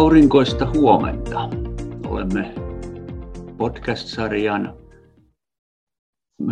[0.00, 1.48] Aurinkoista huomenta.
[2.06, 2.54] Olemme
[3.56, 4.76] podcast-sarjan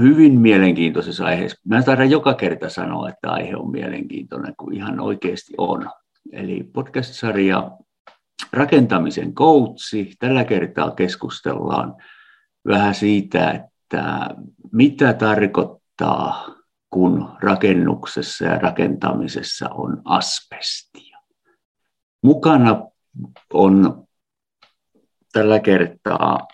[0.00, 1.60] hyvin mielenkiintoisessa aiheessa.
[1.64, 5.90] Mä taidan joka kerta sanoa, että aihe on mielenkiintoinen, kun ihan oikeasti on.
[6.32, 7.70] Eli podcast-sarja
[8.52, 10.12] Rakentamisen koutsi.
[10.18, 11.96] Tällä kertaa keskustellaan
[12.66, 14.28] vähän siitä, että
[14.72, 16.54] mitä tarkoittaa,
[16.90, 21.18] kun rakennuksessa ja rakentamisessa on asbestia.
[22.22, 22.88] Mukana
[23.52, 24.04] on
[25.32, 26.48] tällä kertaa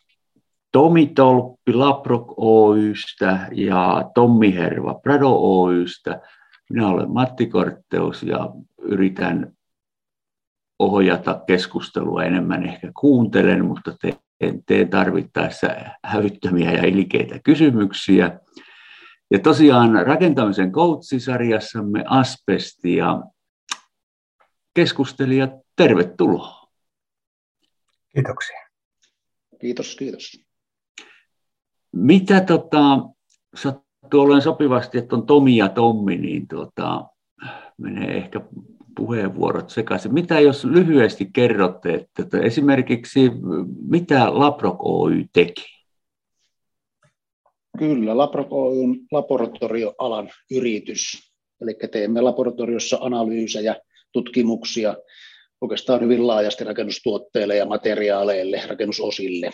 [0.72, 6.20] Tomi Tolppi Laprok Oystä ja Tommi Herva Prado Oystä.
[6.70, 8.50] Minä olen Matti Kortteus ja
[8.82, 9.52] yritän
[10.78, 15.68] ohjata keskustelua enemmän ehkä kuuntelen, mutta teen, teen tarvittaessa
[16.04, 18.40] hävyttömiä ja ilkeitä kysymyksiä.
[19.30, 23.22] Ja tosiaan rakentamisen koutsisarjassamme asbesti ja
[24.74, 26.68] keskustelijat, tervetuloa.
[28.14, 28.58] Kiitoksia.
[29.60, 30.44] Kiitos, kiitos.
[31.92, 32.98] Mitä tota,
[33.54, 37.04] sattuu olen sopivasti, että on Tomi ja Tommi, niin tota,
[37.78, 38.40] menee ehkä
[38.96, 40.14] puheenvuorot sekaisin.
[40.14, 43.30] Mitä jos lyhyesti kerrotte, että, että esimerkiksi
[43.88, 45.64] mitä Laprok Oy teki?
[47.78, 51.32] Kyllä, Laprok Oy on laboratorioalan yritys.
[51.60, 53.76] Eli teemme laboratoriossa analyysejä,
[54.14, 54.94] tutkimuksia
[55.60, 59.50] oikeastaan hyvin laajasti rakennustuotteille ja materiaaleille, rakennusosille.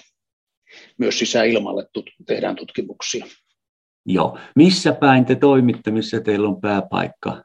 [0.98, 3.26] Myös sisäilmalle tut- tehdään tutkimuksia.
[4.06, 4.38] Joo.
[4.56, 7.44] Missä päin te toimitte, missä teillä on pääpaikka?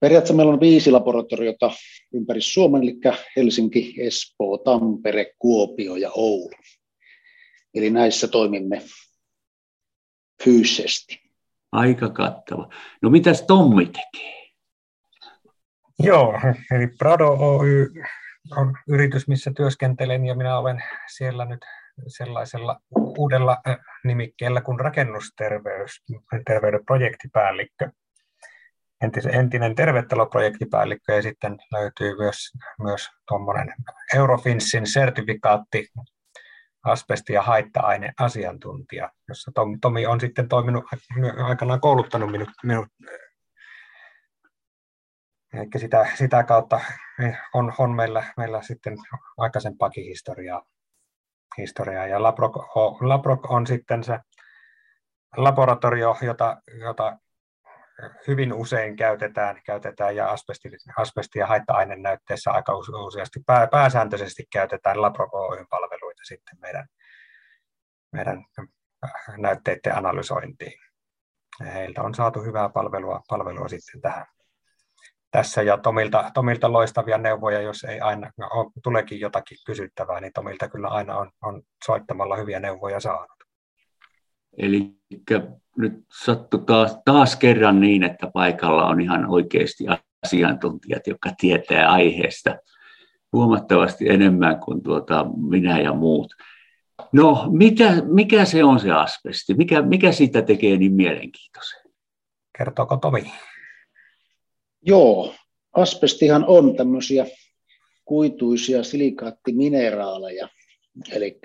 [0.00, 1.70] Periaatteessa meillä on viisi laboratoriota
[2.14, 2.98] ympäri Suomen, eli
[3.36, 6.50] Helsinki, Espoo, Tampere, Kuopio ja Oulu.
[7.74, 8.82] Eli näissä toimimme
[10.44, 11.20] fyysisesti.
[11.72, 12.68] Aika kattava.
[13.02, 14.39] No mitäs Tommi tekee?
[16.02, 16.40] Joo,
[16.70, 17.86] eli Prado Oy
[18.56, 20.82] on yritys, missä työskentelen ja minä olen
[21.16, 21.60] siellä nyt
[22.06, 22.80] sellaisella
[23.18, 23.58] uudella
[24.04, 26.02] nimikkeellä kuin rakennusterveys,
[26.46, 27.90] terveyden projektipäällikkö
[29.32, 32.36] entinen tervetaloprojektipäällikkö ja sitten löytyy myös,
[32.82, 33.74] myös tuommoinen
[34.14, 35.88] Eurofinsin sertifikaatti
[36.82, 40.84] asbesti- ja haitta-aine asiantuntija, jossa Tomi on sitten toiminut,
[41.44, 42.86] aikanaan kouluttanut minut, minut
[45.54, 46.80] Eli sitä, sitä kautta
[47.54, 48.96] on, on meillä, meillä sitten
[49.36, 50.62] aikaisempaakin historiaa.
[51.58, 52.06] historiaa.
[52.06, 52.56] Ja Labrok,
[53.00, 54.18] Labrok on sitten se
[55.36, 57.18] laboratorio, jota, jota
[58.26, 62.72] hyvin usein käytetään, käytetään ja asbesti, asbesti- ja haitta-ainenäytteessä aika
[63.06, 66.86] useasti pää, pääsääntöisesti käytetään labroko palveluita sitten meidän,
[68.12, 68.44] meidän
[69.36, 70.80] näytteiden analysointiin.
[71.74, 74.26] Heiltä on saatu hyvää palvelua, palvelua sitten tähän
[75.30, 80.68] tässä ja Tomilta, Tomilta loistavia neuvoja, jos ei aina no, tuleekin jotakin kysyttävää, niin Tomilta
[80.68, 83.40] kyllä aina on, on soittamalla hyviä neuvoja saanut.
[84.58, 84.90] Eli
[85.76, 85.92] nyt
[86.24, 89.84] sattui taas, taas kerran niin, että paikalla on ihan oikeasti
[90.26, 92.56] asiantuntijat, jotka tietää aiheesta
[93.32, 96.34] huomattavasti enemmän kuin tuota minä ja muut.
[97.12, 99.54] No, mikä, mikä se on se asbesti?
[99.54, 101.80] Mikä, mikä siitä tekee niin mielenkiintoisen?
[102.58, 103.32] Kertooko Tomi?
[104.82, 105.34] Joo,
[105.72, 107.26] asbestihan on tämmöisiä
[108.04, 110.48] kuituisia silikaattimineraaleja,
[111.12, 111.38] eli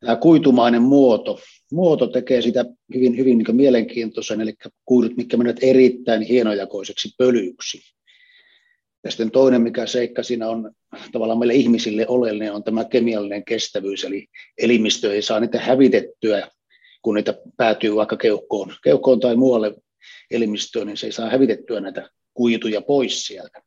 [0.00, 1.38] tämä kuitumainen muoto,
[1.72, 2.64] muoto tekee sitä
[2.94, 7.80] hyvin, hyvin niin mielenkiintoisen, eli kuidut, mitkä menevät erittäin hienojakoiseksi pölyksi.
[9.04, 10.72] Ja sitten toinen, mikä seikka siinä on
[11.12, 14.26] tavallaan meille ihmisille oleellinen, on tämä kemiallinen kestävyys, eli
[14.58, 16.48] elimistö ei saa niitä hävitettyä,
[17.02, 19.74] kun niitä päätyy vaikka keuhkoon, keuhkoon tai muualle
[20.30, 23.62] elimistöön, niin se ei saa hävitettyä näitä kuituja pois sieltä,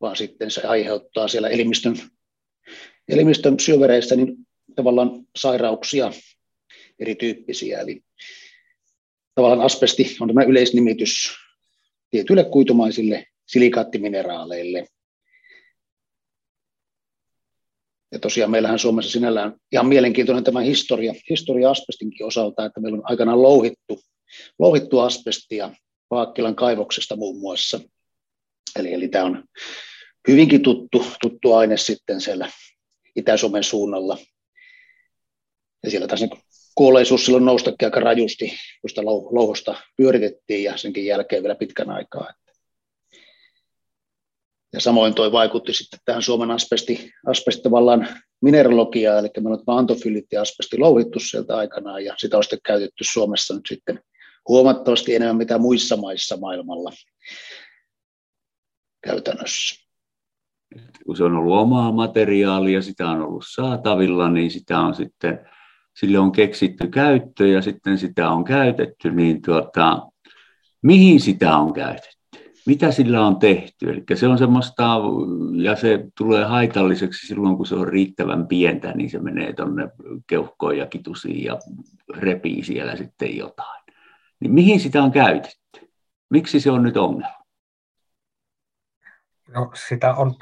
[0.00, 1.96] vaan sitten se aiheuttaa siellä elimistön,
[3.08, 4.36] elimistön syövereissä niin
[4.76, 6.12] tavallaan sairauksia
[6.98, 7.80] erityyppisiä.
[7.80, 8.02] Eli
[9.34, 11.34] tavallaan asbesti on tämä yleisnimitys
[12.10, 14.86] tietyille kuitumaisille silikaattimineraaleille.
[18.12, 23.10] Ja tosiaan meillähän Suomessa sinällään ihan mielenkiintoinen tämä historia, historia asbestinkin osalta, että meillä on
[23.10, 24.00] aikanaan louhittu,
[24.58, 25.70] louhittu asbestia
[26.08, 27.80] Paakkilan kaivoksesta muun muassa.
[28.76, 29.44] Eli, eli tämä on
[30.28, 32.50] hyvinkin tuttu, tuttu aine sitten siellä
[33.16, 34.18] Itä-Suomen suunnalla.
[35.84, 36.30] Ja siellä taas niin
[36.74, 38.48] kuolleisuus silloin noustakin aika rajusti,
[38.80, 42.32] kun sitä louhosta pyöritettiin ja senkin jälkeen vielä pitkän aikaa.
[44.72, 48.08] Ja samoin toi vaikutti sitten tähän Suomen asbesti, asbesti tavallaan
[48.42, 53.04] mineralogiaan, eli meillä on antofylit ja asbesti louhittu sieltä aikanaan, ja sitä on sitten käytetty
[53.12, 54.00] Suomessa nyt sitten
[54.48, 56.90] huomattavasti enemmän mitä muissa maissa maailmalla
[59.04, 59.88] käytännössä.
[61.06, 65.48] kun se on ollut omaa materiaalia, sitä on ollut saatavilla, niin sitä on sitten,
[65.96, 70.06] sille on keksitty käyttö ja sitten sitä on käytetty, niin tuota,
[70.82, 72.18] mihin sitä on käytetty?
[72.66, 73.90] Mitä sillä on tehty?
[73.90, 75.00] Eli se on semmoista,
[75.62, 79.88] ja se tulee haitalliseksi silloin, kun se on riittävän pientä, niin se menee tuonne
[80.26, 81.58] keuhkoon ja kitusiin ja
[82.14, 83.87] repii siellä sitten jotain.
[84.40, 85.90] Niin mihin sitä on käytetty?
[86.30, 87.38] Miksi se on nyt ongelma?
[89.48, 90.34] No, sitä on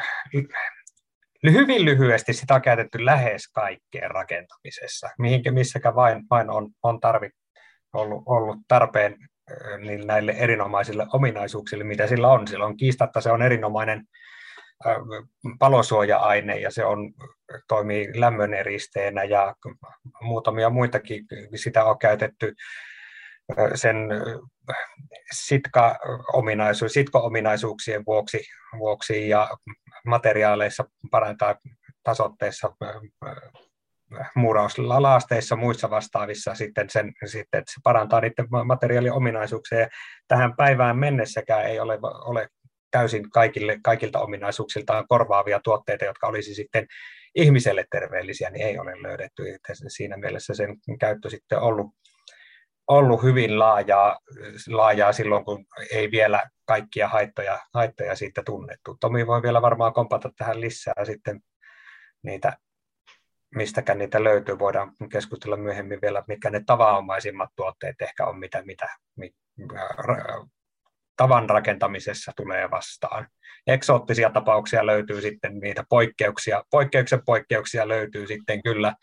[1.53, 7.31] hyvin lyhyesti sitä on käytetty lähes kaikkeen rakentamisessa, mihinkä missäkä vain, vain on, on tarvi,
[7.93, 9.17] ollut, ollut tarpeen
[9.79, 12.49] niin näille erinomaisille ominaisuuksille, mitä sillä on.
[12.49, 14.05] Sillä on kiistatta se on erinomainen
[15.59, 17.13] palosuoja-aine ja se on,
[17.69, 19.55] toimii lämmöneristeenä ja
[20.21, 22.55] muutamia muitakin sitä on käytetty
[23.75, 23.97] sen
[25.33, 28.41] sitka-ominaisuus, sitko-ominaisuuksien vuoksi,
[28.79, 29.51] vuoksi ja
[30.07, 31.55] materiaaleissa parantaa
[32.03, 32.73] tasotteissa
[34.35, 39.89] muurauslaasteissa muissa vastaavissa sitten, sen, sitten että se parantaa niiden materiaaliominaisuuksia.
[40.29, 42.49] Tähän päivään mennessäkään ei ole, ole
[42.91, 46.87] täysin kaikille, kaikilta ominaisuuksiltaan korvaavia tuotteita, jotka olisi sitten
[47.35, 49.55] ihmiselle terveellisiä, niin ei ole löydetty.
[49.55, 51.87] Että siinä mielessä sen käyttö sitten ollut,
[52.89, 54.19] ollut hyvin laajaa,
[54.69, 58.97] laajaa silloin, kun ei vielä kaikkia haittoja, haittoja siitä tunnettu.
[59.01, 61.41] Tomi voi vielä varmaan kompata tähän lisää sitten
[62.23, 62.57] niitä
[63.55, 64.59] mistäkään niitä löytyy.
[64.59, 69.37] Voidaan keskustella myöhemmin vielä, mitkä ne tavanomaisimmat tuotteet ehkä on, mitä, mitä, mitä
[71.17, 73.29] tavan rakentamisessa tulee vastaan.
[73.67, 78.95] Eksoottisia tapauksia löytyy sitten, niitä poikkeuksia, poikkeuksen poikkeuksia löytyy sitten kyllä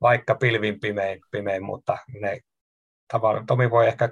[0.00, 2.38] vaikka pilvin pimein, pimein mutta ne
[3.46, 4.08] Tomi voi ehkä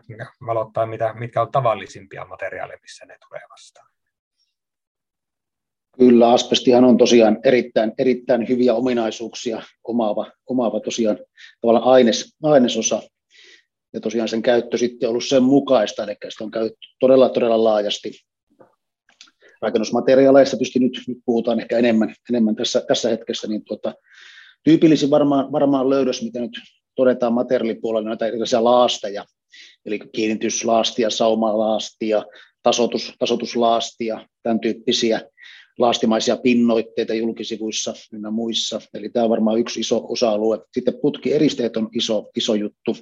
[0.46, 3.90] valottaa, mitä, mitkä on tavallisimpia materiaaleja, missä ne tulee vastaan.
[5.98, 11.18] Kyllä, asbestihan on tosiaan erittäin, erittäin hyviä ominaisuuksia omaava, omaava tosiaan
[11.60, 13.02] tavallaan aines, ainesosa.
[13.92, 17.64] Ja tosiaan sen käyttö sitten on ollut sen mukaista, eli sitä on käytetty todella, todella
[17.64, 18.12] laajasti.
[19.62, 23.94] Rakennusmateriaaleista tietysti nyt, nyt puhutaan ehkä enemmän, enemmän tässä, tässä hetkessä, niin tuota,
[24.64, 26.50] tyypillisin varmaan, varmaan löydös, mitä nyt
[26.94, 29.24] todetaan materiaalipuolella, näitä erilaisia laasteja,
[29.86, 32.24] eli kiinnityslaastia, saumalaastia,
[32.62, 35.20] tasotus, tasotuslaastia, tämän tyyppisiä
[35.78, 38.80] laastimaisia pinnoitteita julkisivuissa ja muissa.
[38.94, 40.58] Eli tämä on varmaan yksi iso osa-alue.
[40.72, 42.96] Sitten putkieristeet on iso, iso juttu.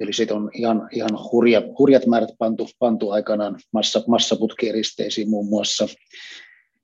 [0.00, 5.88] Eli siitä on ihan, ihan hurja, hurjat määrät pantu, pantu aikanaan massa, massaputkieristeisiin muun muassa.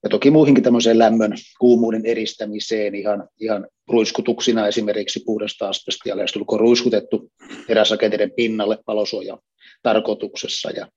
[0.06, 6.58] Ja toki muihinkin tämmöiseen lämmön, kuumuuden eristämiseen ihan, ihan ruiskutuksina esimerkiksi puhdasta asbestia, jos tulko
[6.58, 7.32] ruiskutettu
[7.66, 9.38] teräsrakenteiden pinnalle palosuoja
[9.82, 10.70] tarkoituksessa.
[10.70, 10.88] Ja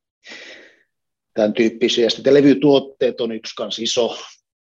[1.33, 2.03] tämän tyyppisiä.
[2.03, 4.17] Ja sitten levytuotteet on yksi kans iso,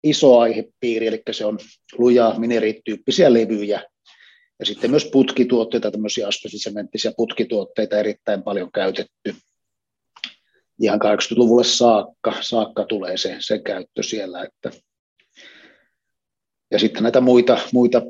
[0.05, 1.59] iso aihepiiri, eli se on
[1.99, 3.83] lujaa minerityyppisiä levyjä.
[4.59, 9.35] Ja sitten myös putkituotteita, tämmöisiä asbestisementtisiä putkituotteita erittäin paljon käytetty.
[10.82, 14.43] Ihan 80-luvulle saakka, saakka tulee se, se käyttö siellä.
[14.43, 14.70] Että.
[16.70, 18.02] Ja sitten näitä muita, muita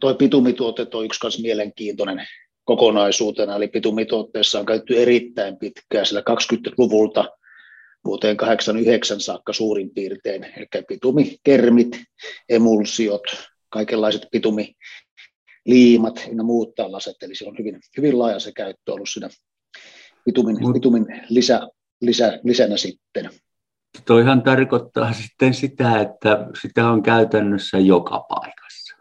[0.00, 2.26] toi pitumituotteet on yksi kanssa mielenkiintoinen
[2.64, 7.24] kokonaisuutena, eli bitumituotteessa on käytetty erittäin pitkään, sillä 20-luvulta
[8.04, 12.02] vuoteen 89 saakka suurin piirtein, eli bitumikermit,
[12.48, 13.22] emulsiot,
[13.68, 19.28] kaikenlaiset bitumiliimat ja muut tällaiset, eli se on hyvin, hyvin laaja se käyttö ollut siinä
[20.24, 21.68] bitumin, bitumin lisä,
[22.00, 23.30] lisä, lisänä sitten.
[24.06, 28.96] Toihan tarkoittaa sitten sitä, että sitä on käytännössä joka paikassa.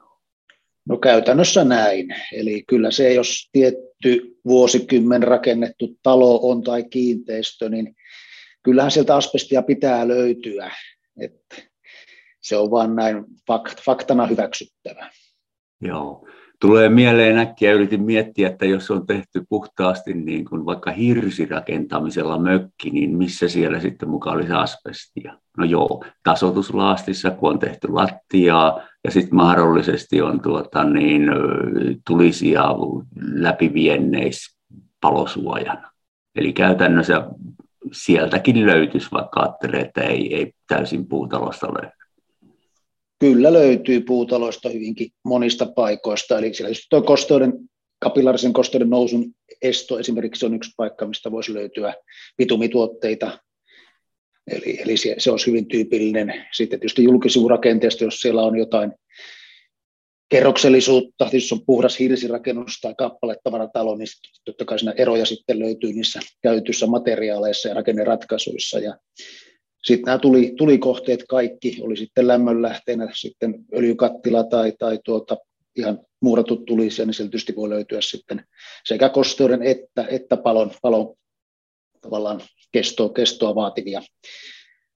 [0.89, 2.15] No käytännössä näin.
[2.33, 7.95] Eli kyllä se, jos tietty vuosikymmen rakennettu talo on tai kiinteistö, niin
[8.63, 10.71] kyllähän sieltä asbestia pitää löytyä.
[11.19, 11.55] Että
[12.41, 15.09] se on vaan näin fakt, faktana hyväksyttävä.
[15.81, 16.27] Joo.
[16.63, 22.89] Tulee mieleen äkkiä, yritin miettiä, että jos on tehty puhtaasti niin kuin vaikka hirsirakentamisella mökki,
[22.89, 25.37] niin missä siellä sitten mukaan olisi asbestia?
[25.57, 31.23] No joo, tasotuslaastissa, kun on tehty lattiaa, ja sitten mahdollisesti on tuota, niin,
[32.07, 32.63] tulisia
[33.33, 34.57] läpivienneis
[35.01, 35.91] palosuojana.
[36.35, 37.27] Eli käytännössä
[37.91, 42.02] sieltäkin löytyisi, vaikka ajattelee, että ei, ei täysin puutalosta löydy.
[43.23, 46.37] Kyllä löytyy puutaloista hyvinkin monista paikoista.
[46.37, 47.53] Eli siellä tuo kosteuden,
[48.53, 49.25] kosteuden nousun
[49.61, 51.93] esto esimerkiksi on yksi paikka, mistä voisi löytyä
[52.37, 53.39] bitumituotteita.
[54.47, 56.45] Eli, eli se, se olisi hyvin tyypillinen.
[56.53, 58.91] Sitten tietysti julkisivurakenteesta, jos siellä on jotain
[60.29, 64.07] kerroksellisuutta, jos on puhdas hirsirakennus tai kappaletavaratalo, niin
[64.45, 68.79] totta kai siinä eroja sitten löytyy niissä käytössä materiaaleissa ja rakenneratkaisuissa.
[68.79, 68.97] Ja
[69.85, 75.37] sitten nämä tuli, tulikohteet kaikki, oli sitten lämmönlähteenä sitten öljykattila tai, tai tuota,
[75.75, 78.45] ihan muuratut tulisia, niin sieltä tietysti voi löytyä sitten
[78.85, 81.15] sekä kosteuden että, että palon, palon
[82.01, 84.01] tavallaan kestoa, kestoa vaativia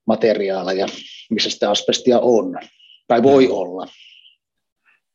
[0.08, 0.88] materiaaleja,
[1.30, 2.60] missä sitä asbestia on
[3.08, 3.88] tai voi olla.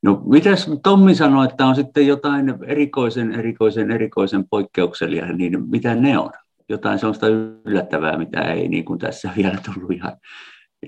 [0.02, 6.18] No mitäs Tommi sanoi, että on sitten jotain erikoisen, erikoisen, erikoisen poikkeuksellia, niin mitä ne
[6.18, 6.30] on?
[6.72, 7.26] Jotain sellaista
[7.64, 10.16] yllättävää, mitä ei niin kuin tässä vielä tullut ihan,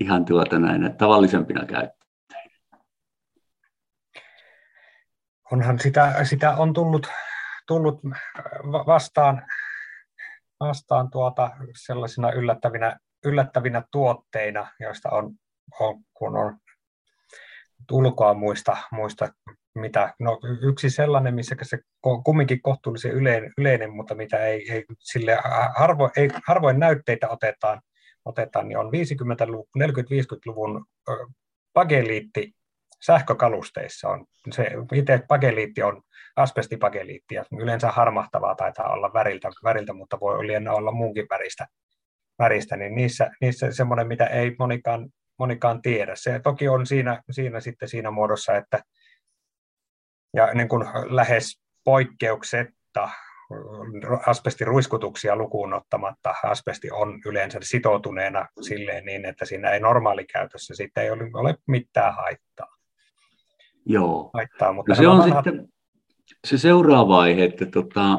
[0.00, 2.10] ihan tuota näin tavallisempina käyttöön.
[5.52, 7.06] Onhan sitä, sitä on tullut,
[7.66, 8.00] tullut
[8.86, 9.46] vastaan,
[10.60, 11.50] vastaan tuota
[11.86, 15.30] sellaisina yllättävinä, yllättävinä tuotteina, joista on,
[15.80, 16.58] on kun on
[17.92, 19.28] ulkoa muista, muista
[19.75, 21.78] mitä, no yksi sellainen, missä se
[22.25, 25.38] kumminkin kohtuullisen yleinen, yleinen mutta mitä ei, ei sille
[25.76, 27.81] harvo, ei, harvoin näytteitä otetaan,
[28.25, 30.85] otetaan niin on 50-luvun, 40-50-luvun
[31.73, 32.52] pageliitti
[33.02, 34.26] sähkökalusteissa on.
[34.52, 36.02] Se itse pageliitti on
[36.37, 41.66] asbestipageliitti ja yleensä harmahtavaa taitaa olla väriltä, väriltä mutta voi liian olla muunkin väristä,
[42.38, 46.12] väristä niin niissä, niissä semmoinen, mitä ei monikaan monikaan tiedä.
[46.14, 48.83] Se toki on siinä, siinä sitten siinä muodossa, että
[50.34, 53.08] ja niin kuin lähes poikkeuksetta
[54.26, 61.10] asbestiruiskutuksia lukuun ottamatta asbesti on yleensä sitoutuneena silleen niin, että siinä ei normaalikäytössä siitä ei
[61.10, 62.76] ole, ole mitään haittaa.
[63.86, 65.44] Joo, haittaa, mutta no se on vanhat...
[65.44, 65.68] sitten
[66.46, 68.18] se seuraava vaihe, että tota,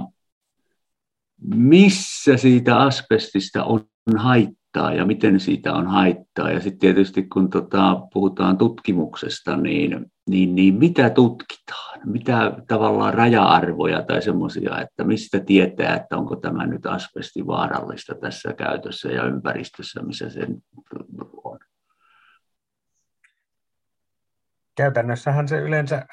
[1.55, 6.51] missä siitä asbestista on haittaa ja miten siitä on haittaa.
[6.51, 11.99] Ja sitten tietysti kun tota, puhutaan tutkimuksesta, niin, niin, niin mitä tutkitaan?
[12.05, 18.53] Mitä tavallaan raja-arvoja tai semmoisia, että mistä tietää, että onko tämä nyt asbesti vaarallista tässä
[18.53, 20.47] käytössä ja ympäristössä, missä se
[21.43, 21.59] on?
[24.77, 26.05] Käytännössähän se yleensä,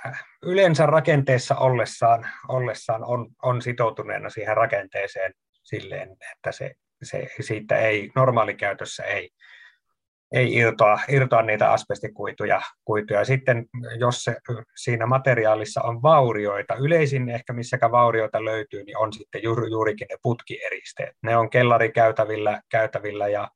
[0.43, 8.11] yleensä rakenteessa ollessaan, ollessaan on, on sitoutuneena siihen rakenteeseen silleen, että se se, siitä ei
[8.15, 9.31] normaalikäytössä ei,
[10.33, 12.61] ei irtoa, irtoa niitä asbestikuituja.
[12.85, 13.25] Kuituja.
[13.25, 13.67] Sitten
[13.99, 14.37] jos se,
[14.77, 20.17] siinä materiaalissa on vaurioita, yleisin ehkä missäkä vaurioita löytyy, niin on sitten juuri, juurikin ne
[20.23, 21.17] putkieristeet.
[21.23, 23.49] Ne on kellarikäytävillä käytävillä ja,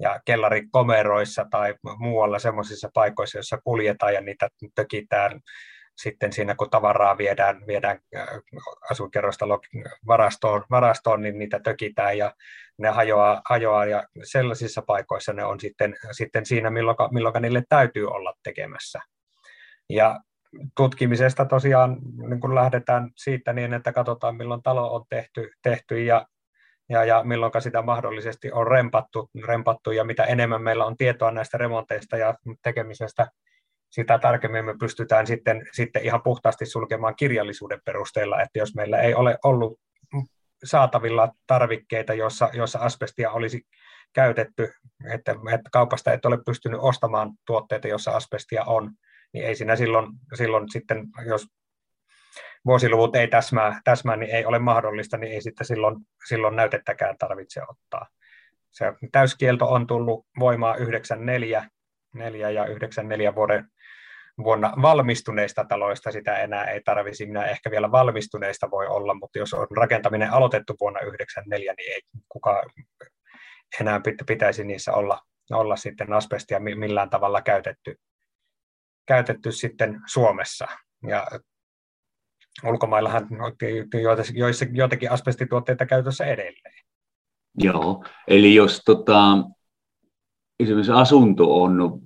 [0.00, 5.40] ja kellarikomeroissa tai muualla semmoisissa paikoissa, joissa kuljetaan ja niitä tökitään
[5.96, 8.28] sitten siinä kun tavaraa viedään, viedään äh,
[8.90, 9.46] asuinkerrosta
[10.06, 12.34] varastoon, varastoon, niin niitä tökitään ja
[12.78, 18.34] ne hajoaa, hajoaa ja sellaisissa paikoissa ne on sitten, sitten siinä, milloin niille täytyy olla
[18.42, 19.00] tekemässä.
[19.90, 20.20] Ja
[20.76, 21.96] tutkimisesta tosiaan
[22.28, 26.26] niin kun lähdetään siitä niin, että katsotaan milloin talo on tehty, tehty ja,
[26.88, 31.58] ja, ja milloin sitä mahdollisesti on rempattu, rempattu ja mitä enemmän meillä on tietoa näistä
[31.58, 33.26] remonteista ja tekemisestä,
[33.94, 39.14] sitä tarkemmin me pystytään sitten, sitten ihan puhtaasti sulkemaan kirjallisuuden perusteella, että jos meillä ei
[39.14, 39.80] ole ollut
[40.64, 43.62] saatavilla tarvikkeita, joissa, joissa asbestia olisi
[44.12, 44.72] käytetty,
[45.10, 48.90] että, että kaupasta et ole pystynyt ostamaan tuotteita, joissa asbestia on,
[49.32, 51.46] niin ei siinä silloin, silloin sitten, jos
[52.66, 55.96] vuosiluvut ei täsmää, täsmää, niin ei ole mahdollista, niin ei sitten silloin,
[56.28, 58.06] silloin näytettäkään tarvitse ottaa.
[58.70, 61.64] Se täyskielto on tullut voimaan 94
[62.14, 63.68] 4 ja 94 vuoden
[64.38, 67.26] vuonna valmistuneista taloista sitä enää ei tarvisi.
[67.26, 72.00] Minä ehkä vielä valmistuneista voi olla, mutta jos on rakentaminen aloitettu vuonna 1994, niin ei
[72.28, 72.70] kukaan
[73.80, 77.96] enää pitäisi niissä olla, olla sitten asbestia millään tavalla käytetty,
[79.06, 80.66] käytetty sitten Suomessa.
[81.08, 81.26] Ja
[82.64, 83.52] ulkomaillahan on
[84.72, 86.84] joitakin asbestituotteita käytössä edelleen.
[87.58, 89.36] Joo, eli jos tota,
[90.60, 92.00] esimerkiksi asunto on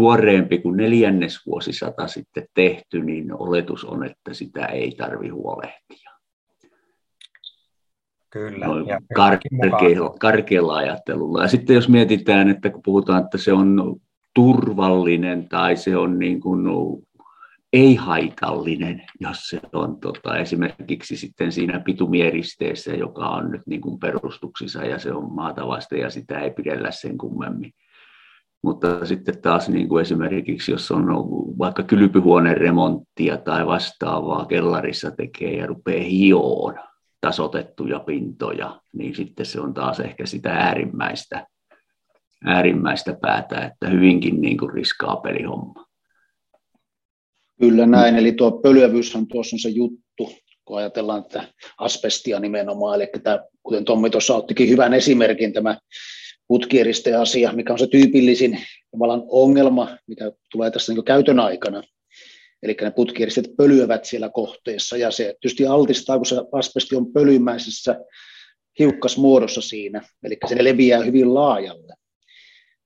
[0.00, 6.10] tuoreempi kuin neljännesvuosisata sitten tehty, niin oletus on, että sitä ei tarvi huolehtia.
[8.30, 8.66] Kyllä.
[8.66, 11.42] Noin ja karkealla, karkealla ajattelulla.
[11.42, 13.96] Ja sitten jos mietitään, että kun puhutaan, että se on
[14.34, 16.66] turvallinen tai se on niin kuin
[17.72, 24.84] ei-haitallinen, jos se on tota, esimerkiksi sitten siinä pitumieristeessä, joka on nyt niin kuin perustuksissa
[24.84, 27.72] ja se on maatavasta ja sitä ei pidellä sen kummemmin
[28.62, 31.04] mutta sitten taas niin kuin esimerkiksi, jos on
[31.58, 36.74] vaikka kylpyhuoneen remonttia tai vastaavaa kellarissa tekee ja rupeaa hioon
[37.20, 41.46] tasotettuja pintoja, niin sitten se on taas ehkä sitä äärimmäistä,
[42.44, 45.86] äärimmäistä päätä, että hyvinkin niin kuin riskaa pelihomma.
[47.60, 50.32] Kyllä näin, eli tuo pölyävyyshän tuossa on se juttu,
[50.64, 51.44] kun ajatellaan että
[51.78, 55.78] asbestia nimenomaan, eli tämä, kuten Tommi tuossa ottikin hyvän esimerkin, tämä
[57.20, 58.58] asia, mikä on se tyypillisin
[58.90, 61.82] tavallaan ongelma, mikä tulee tässä niin käytön aikana.
[62.62, 68.00] Eli ne putkieristet pölyävät siellä kohteessa ja se tietysti altistaa, kun se asbesti on pölymäisessä
[68.78, 71.94] hiukkasmuodossa siinä, eli se leviää hyvin laajalle,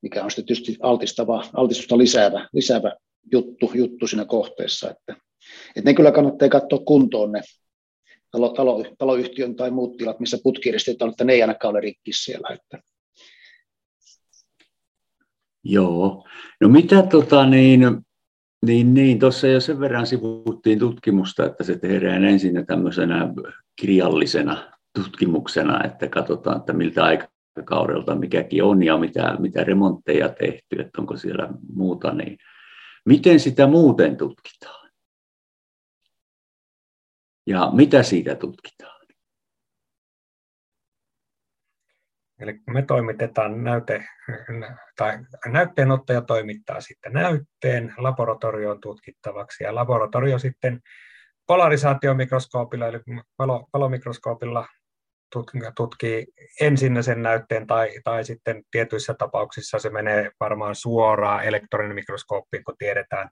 [0.02, 2.92] mikä on sitten tietysti altistava, altistusta lisäävä, lisäävä
[3.32, 4.90] juttu, juttu siinä kohteessa.
[4.90, 5.16] Että,
[5.76, 7.40] että ne kyllä kannattaa katsoa kuntoon ne
[8.30, 12.12] talo, talo, taloyhtiön tai muut tilat, missä putkieristet on, että ne ei ainakaan ole rikki
[12.12, 12.48] siellä.
[12.54, 12.93] Että.
[15.64, 16.26] Joo.
[16.60, 17.80] No mitä tota niin,
[18.66, 23.28] niin, niin tuossa jo sen verran sivuttiin tutkimusta, että se tehdään ensin tämmöisenä
[23.80, 31.00] kirjallisena tutkimuksena, että katsotaan, että miltä aikakaudelta mikäkin on ja mitä, mitä remontteja tehty, että
[31.00, 32.38] onko siellä muuta, niin
[33.06, 34.90] miten sitä muuten tutkitaan?
[37.46, 38.93] Ja mitä siitä tutkitaan?
[42.44, 44.04] Eli me toimitetaan näyte,
[44.96, 50.80] tai näytteenottaja toimittaa sitten näytteen laboratorioon tutkittavaksi, ja laboratorio sitten
[51.46, 53.00] polarisaatiomikroskoopilla, eli
[53.38, 54.66] valo, valomikroskoopilla
[55.76, 56.26] tutkii
[56.60, 62.74] ensin sen näytteen, tai, tai sitten tietyissä tapauksissa se menee varmaan suoraan elektroninen mikroskooppiin, kun
[62.78, 63.28] tiedetään,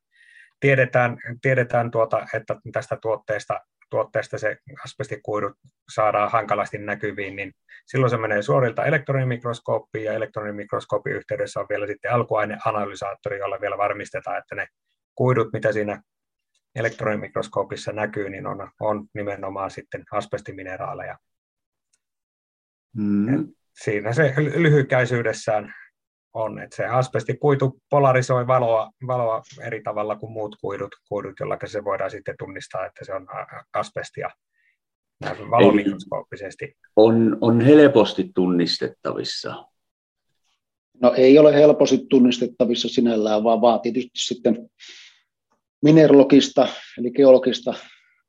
[0.61, 3.61] tiedetään, tiedetään tuota, että tästä tuotteesta
[3.93, 5.53] tuotteesta se asbestikuidut
[5.95, 7.53] saadaan hankalasti näkyviin, niin
[7.87, 14.39] silloin se menee suorilta elektronimikroskooppiin ja elektronimikroskoopin yhteydessä on vielä sitten alkuaineanalysaattori, jolla vielä varmistetaan,
[14.39, 14.67] että ne
[15.15, 16.03] kuidut, mitä siinä
[16.75, 21.19] elektronimikroskoopissa näkyy, niin on, on nimenomaan sitten asbestimineraaleja.
[22.97, 23.49] Mm.
[23.83, 25.75] Siinä se lyhykäisyydessään
[26.35, 31.85] on, että se asbestikuitu polarisoi valoa, valoa eri tavalla kuin muut kuidut, kuidut jolla se
[31.85, 33.27] voidaan sitten tunnistaa, että se on
[33.75, 34.31] asbestia
[35.51, 36.77] valomikroskooppisesti.
[36.97, 39.65] On, on helposti tunnistettavissa.
[41.03, 44.71] No ei ole helposti tunnistettavissa sinällään, vaan vaatii tietysti sitten
[45.83, 46.69] mineralogista
[46.99, 47.75] eli geologista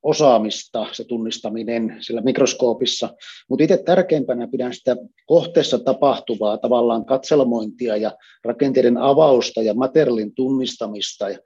[0.04, 3.10] osaamista, se tunnistaminen sillä mikroskoopissa,
[3.50, 8.12] mutta itse tärkeimpänä pidän sitä kohteessa tapahtuvaa tavallaan katselmointia ja
[8.44, 11.30] rakenteiden avausta ja materiaalin tunnistamista.
[11.30, 11.39] Ja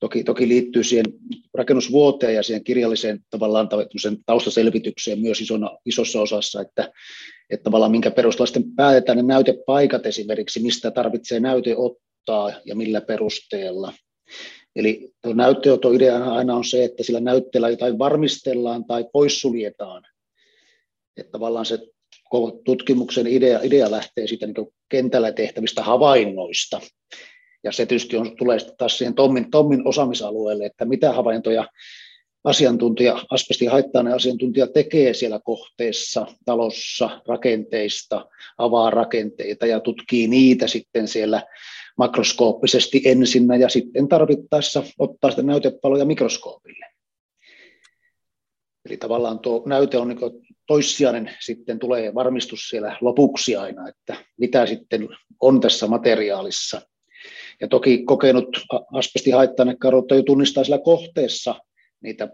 [0.00, 1.04] toki, toki liittyy siihen
[1.54, 3.68] rakennusvuoteen ja siihen kirjalliseen tavallaan
[4.26, 6.92] taustaselvitykseen myös isona, isossa osassa, että,
[7.50, 13.00] että tavallaan minkä perusteella sitten päätetään ne näytepaikat esimerkiksi, mistä tarvitsee näyte ottaa ja millä
[13.00, 13.92] perusteella.
[14.76, 20.02] Eli näytteenoton idea aina on se, että sillä näytteellä jotain varmistellaan tai poissuljetaan.
[21.16, 21.78] Että tavallaan se
[22.64, 26.80] tutkimuksen idea, idea lähtee siitä niin kentällä tehtävistä havainnoista.
[27.64, 31.68] Ja se tietysti on, tulee taas siihen Tommin, Tommin osaamisalueelle, että mitä havaintoja
[32.44, 38.26] asiantuntija, asbestin haittainen asiantuntija tekee siellä kohteessa, talossa, rakenteista,
[38.58, 41.42] avaa rakenteita ja tutkii niitä sitten siellä
[41.96, 46.86] makroskooppisesti ensinnä ja sitten tarvittaessa ottaa sitä näytepaloja mikroskoopille.
[48.84, 50.18] Eli tavallaan tuo näyte on niin
[50.66, 55.08] toissijainen, sitten tulee varmistus siellä lopuksi aina, että mitä sitten
[55.40, 56.82] on tässä materiaalissa.
[57.60, 58.48] Ja toki kokenut
[58.92, 61.54] asbestihaittainekaruutta jo tunnistaa sillä kohteessa
[62.00, 62.28] niitä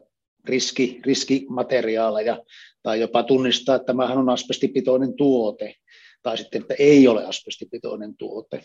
[0.45, 2.43] riski, riskimateriaaleja,
[2.83, 5.75] tai jopa tunnistaa, että tämähän on asbestipitoinen tuote,
[6.23, 8.63] tai sitten, että ei ole asbestipitoinen tuote.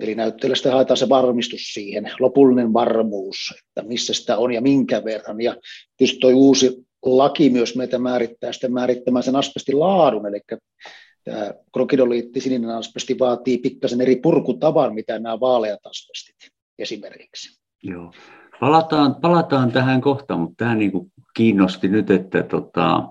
[0.00, 5.40] Eli näyttelystä haetaan se varmistus siihen, lopullinen varmuus, että missä sitä on ja minkä verran.
[5.40, 5.56] Ja
[5.96, 10.40] tietysti tuo uusi laki myös meitä määrittää sitten määrittämään sen asbestin laadun, eli
[11.24, 17.60] tämä krokidoliitti sininen asbesti vaatii pikkasen eri purkutavan, mitä nämä vaaleat asbestit esimerkiksi.
[17.82, 18.12] Joo.
[18.60, 20.92] Palataan, palataan tähän kohtaan, mutta tämä niin
[21.36, 23.08] kiinnosti nyt, että tota,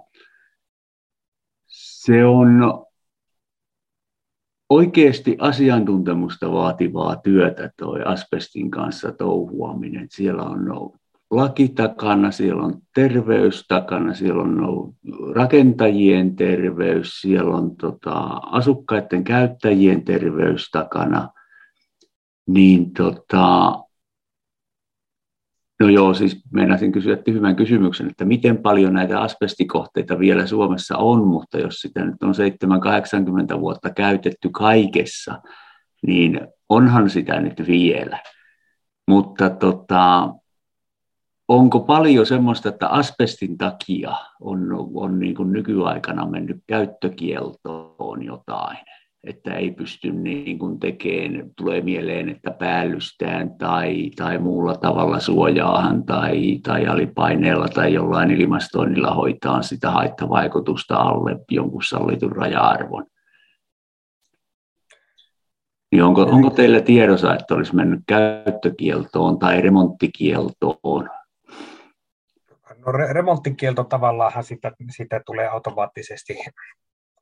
[1.67, 2.82] se on
[4.69, 10.07] oikeasti asiantuntemusta vaativaa työtä tuo asbestin kanssa touhuaminen.
[10.09, 10.91] Siellä on
[11.31, 14.93] laki takana, siellä on terveys takana, siellä on
[15.35, 18.13] rakentajien terveys, siellä on tota,
[18.45, 21.29] asukkaiden käyttäjien terveys takana.
[22.47, 23.79] Niin tota,
[25.79, 31.27] No joo, siis meinasin kysyä tyhmän kysymyksen, että miten paljon näitä asbestikohteita vielä Suomessa on,
[31.27, 32.33] mutta jos sitä nyt on
[33.55, 35.41] 7-80 vuotta käytetty kaikessa,
[36.07, 38.19] niin onhan sitä nyt vielä.
[39.07, 40.29] Mutta tota,
[41.47, 44.59] onko paljon semmoista, että asbestin takia on,
[44.93, 48.77] on niin kuin nykyaikana mennyt käyttökieltoon jotain?
[49.23, 56.03] Että ei pysty niin kuin tekemään, tulee mieleen, että päällystään tai, tai muulla tavalla suojaahan
[56.03, 63.05] tai, tai alipaineella tai jollain ilmastoinnilla hoitaa sitä haittavaikutusta alle jonkun sallitun raja-arvon.
[65.91, 71.09] Niin onko, onko teillä tiedossa, että olisi mennyt käyttökieltoon tai remonttikieltoon?
[72.85, 76.37] No re- remonttikielto tavallaan sitä, sitä tulee automaattisesti,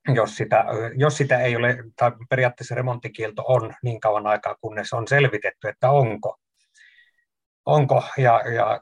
[0.07, 5.07] jos sitä, jos sitä ei ole, tai periaatteessa remonttikielto on niin kauan aikaa, kunnes on
[5.07, 6.37] selvitetty, että onko.
[7.65, 8.81] onko ja, ja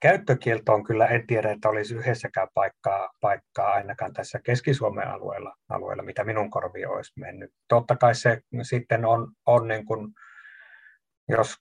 [0.00, 6.02] käyttökielto on kyllä, en tiedä, että olisi yhdessäkään paikkaa, paikkaa ainakaan tässä Keski-Suomen alueella, alueella,
[6.02, 7.50] mitä minun korvi olisi mennyt.
[7.68, 10.08] Totta kai se sitten on, on niin kuin,
[11.28, 11.56] jos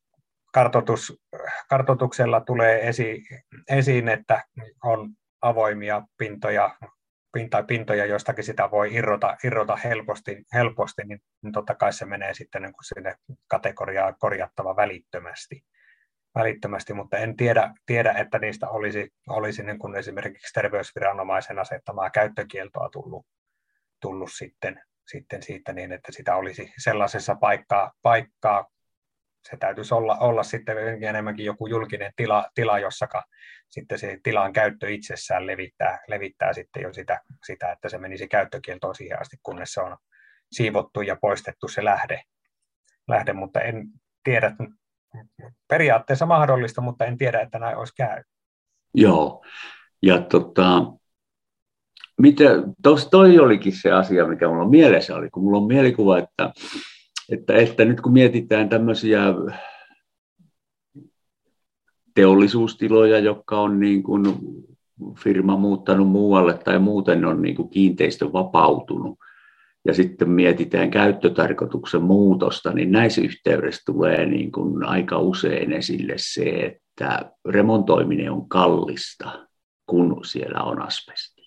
[0.53, 1.21] kartoitus,
[1.69, 3.23] kartoituksella tulee esi,
[3.69, 4.43] esiin, että
[4.83, 5.09] on
[5.41, 6.75] avoimia pintoja,
[7.33, 12.33] pinta, pintoja, jostakin sitä voi irrota, irrota helposti, helposti niin, niin totta kai se menee
[12.33, 13.15] sitten niin kuin sinne
[13.47, 15.63] kategoriaan korjattava välittömästi
[16.35, 22.89] välittömästi, mutta en tiedä, tiedä että niistä olisi, olisi niin kuin esimerkiksi terveysviranomaisen asettamaa käyttökieltoa
[22.89, 23.25] tullut,
[24.01, 28.65] tullut sitten, sitten siitä niin, että sitä olisi sellaisessa paikkaa, paikkaa
[29.49, 33.07] se täytyisi olla, olla sitten enemmänkin joku julkinen tila, tila jossa
[33.69, 38.95] sitten se tilan käyttö itsessään levittää, levittää sitten jo sitä, sitä, että se menisi käyttökieltoon
[38.95, 39.97] siihen asti, kunnes se on
[40.51, 42.21] siivottu ja poistettu se lähde,
[43.07, 43.87] lähde mutta en
[44.23, 44.55] tiedä,
[45.67, 48.25] periaatteessa mahdollista, mutta en tiedä, että näin olisi käynyt.
[48.93, 49.45] Joo,
[50.01, 50.83] ja tota,
[52.21, 52.43] mitä,
[52.83, 56.53] tos, toi olikin se asia, mikä mulla mielessä oli, kun mulla on mielikuva, että,
[57.29, 59.21] että, että nyt kun mietitään tämmöisiä
[62.15, 64.23] teollisuustiloja, jotka on niin kuin
[65.19, 69.19] firma muuttanut muualle tai muuten on niin kuin kiinteistö vapautunut,
[69.85, 76.43] ja sitten mietitään käyttötarkoituksen muutosta, niin näissä yhteydessä tulee niin kuin aika usein esille se,
[76.43, 79.47] että remontoiminen on kallista,
[79.85, 81.40] kun siellä on asbesti.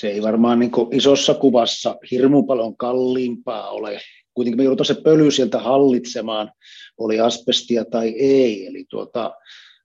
[0.00, 4.00] Se ei varmaan niin isossa kuvassa hirmu paljon kalliimpaa ole.
[4.34, 6.52] Kuitenkin me joudutaan se pöly sieltä hallitsemaan,
[6.98, 8.66] oli asbestia tai ei.
[8.66, 9.32] Eli tuota,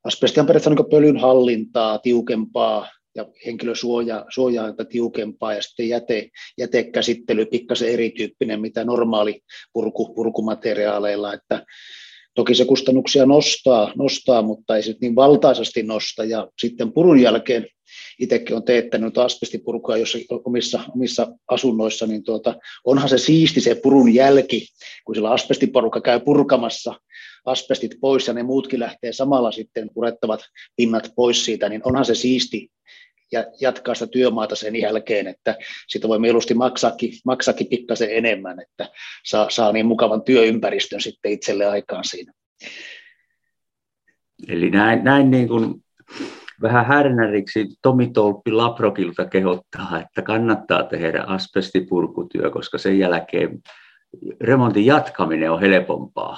[0.03, 7.45] asbestia on periaatteessa niin pölyn hallintaa, tiukempaa, ja henkilösuojaa suojaa tiukempaa ja sitten jäte, jätekäsittely
[7.45, 9.41] pikkasen erityyppinen, mitä normaali
[9.73, 11.65] purku, purkumateriaaleilla, että
[12.35, 17.67] toki se kustannuksia nostaa, nostaa, mutta ei se niin valtaisesti nosta ja sitten purun jälkeen
[18.19, 24.13] itsekin on teettänyt asbestipurkua jos omissa, omissa asunnoissa, niin tuota, onhan se siisti se purun
[24.13, 24.67] jälki,
[25.05, 26.99] kun sillä asbestiporukka käy purkamassa
[27.45, 30.41] asbestit pois ja ne muutkin lähtee samalla sitten purettavat
[30.75, 32.71] pinnat pois siitä, niin onhan se siisti
[33.31, 35.55] ja jatkaa sitä työmaata sen jälkeen, että
[35.87, 38.89] siitä voi mieluusti maksaakin, maksaakin pikkasen enemmän, että
[39.25, 42.33] saa, saa niin mukavan työympäristön sitten itselle aikaan siinä.
[44.47, 45.83] Eli näin, näin niin kuin
[46.61, 53.59] vähän härnäriksi Tomi Tolppi Laprokilta kehottaa, että kannattaa tehdä asbestipurkutyö, koska sen jälkeen
[54.41, 56.37] remontin jatkaminen on helpompaa.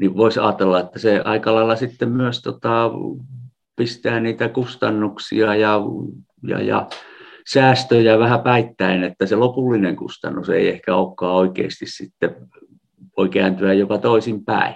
[0.00, 2.90] Niin voisi ajatella, että se aika lailla sitten myös tota,
[3.76, 5.80] pistää niitä kustannuksia ja,
[6.48, 6.86] ja, ja
[7.52, 12.36] säästöjä vähän päittäen, että se lopullinen kustannus ei ehkä olekaan oikeasti sitten
[13.16, 14.74] voi kääntyä jopa toisin päin.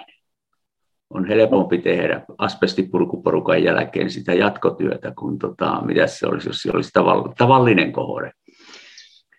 [1.11, 6.91] On helpompi tehdä asbestipurkuporukan jälkeen sitä jatkotyötä kuin tota, mitä se olisi, jos se olisi
[7.39, 8.33] tavallinen kohore.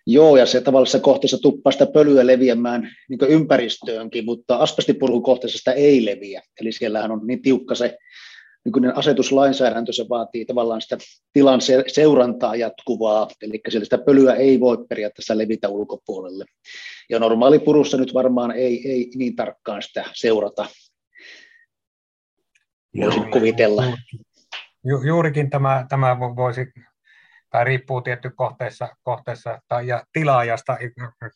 [0.06, 6.04] Joo, ja se tavallisessa kohteessa tuppaa sitä pölyä leviämään niin ympäristöönkin, mutta asbestipurkukohteessa sitä ei
[6.04, 6.42] leviä.
[6.60, 7.98] Eli siellähän on niin tiukka se
[8.64, 10.98] nykyinen asetuslainsäädäntö se vaatii tavallaan sitä
[11.32, 16.44] tilan seurantaa jatkuvaa, eli sieltä sitä pölyä ei voi periaatteessa levitä ulkopuolelle.
[17.10, 20.66] Ja normaali purussa nyt varmaan ei, ei niin tarkkaan sitä seurata.
[22.96, 23.82] Voisi kuvitella.
[24.84, 26.72] Ju, juurikin tämä, tämä voisi
[27.50, 30.78] tai riippuu tietty kohteessa, kohteessa tai ja tilaajasta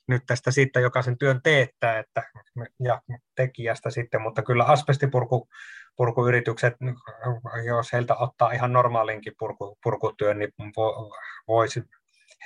[0.09, 2.23] nyt tästä siitä, joka sen työn teettää että,
[2.85, 3.01] ja
[3.35, 5.49] tekijästä sitten, mutta kyllä asbestipurku
[5.97, 6.75] purkuyritykset,
[7.67, 10.53] jos heiltä ottaa ihan normaalinkin purku, purkutyön, niin
[11.49, 11.83] voisi,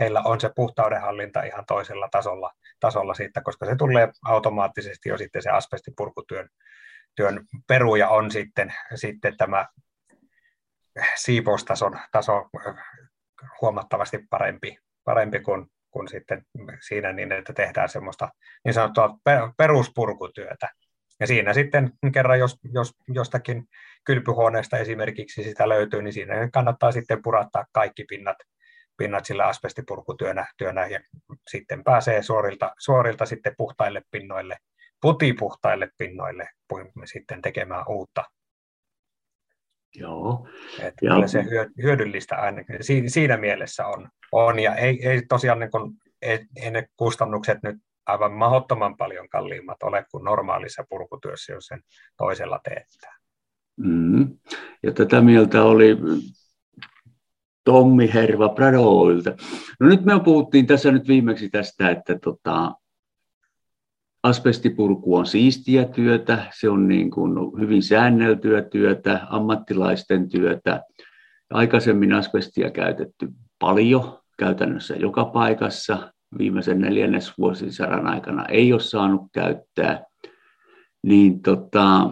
[0.01, 5.43] heillä on se puhtaudenhallinta ihan toisella tasolla, tasolla siitä, koska se tulee automaattisesti jo sitten
[5.43, 6.49] se asbestipurkutyön
[7.19, 9.67] työn peruja on sitten, sitten tämä
[11.15, 12.49] siipoustason taso
[13.61, 16.47] huomattavasti parempi, parempi kuin, kuin sitten
[16.89, 18.29] siinä niin, että tehdään semmoista
[18.65, 19.19] niin sanottua
[19.57, 20.69] peruspurkutyötä.
[21.21, 23.65] Ja siinä sitten kerran, jos, jos jostakin
[24.05, 28.37] kylpyhuoneesta esimerkiksi sitä löytyy, niin siinä kannattaa sitten purattaa kaikki pinnat,
[28.97, 31.01] pinnat sillä asbestipurkutyönä työnä, ja
[31.51, 34.57] sitten pääsee suorilta, suorilta sitten puhtaille pinnoille,
[35.01, 36.49] putipuhtaille pinnoille,
[37.05, 38.25] sitten tekemään uutta.
[39.95, 40.49] Joo.
[40.81, 41.15] Että ja...
[41.15, 41.45] kyllä se
[41.83, 44.09] hyödyllistä ainakin siinä mielessä on.
[44.33, 49.29] on ja ei, ei tosiaan niin kun, ei, ei ne kustannukset nyt aivan mahdottoman paljon
[49.29, 51.83] kalliimmat ole kuin normaalissa purkutyössä, jos sen
[52.17, 53.17] toisella teettää.
[53.77, 54.39] Mm.
[54.83, 55.97] Ja tätä mieltä oli
[57.65, 59.31] Tommi Herva Pradoilta.
[59.81, 62.75] No nyt me puhuttiin tässä nyt viimeksi tästä, että tota,
[64.23, 70.83] asbestipurku on siistiä työtä, se on niin kuin hyvin säänneltyä työtä, ammattilaisten työtä.
[71.51, 73.29] Aikaisemmin asbestia käytetty
[73.59, 76.13] paljon, käytännössä joka paikassa.
[76.39, 80.05] Viimeisen neljännesvuosisadan aikana ei ole saanut käyttää.
[81.03, 82.11] Niin tota,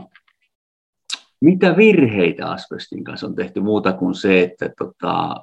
[1.41, 5.37] mitä virheitä asbestin kanssa on tehty muuta kuin se, että tota,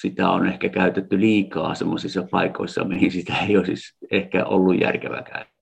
[0.00, 5.59] sitä on ehkä käytetty liikaa sellaisissa paikoissa, mihin sitä ei olisi ehkä ollut järkevää käyttää.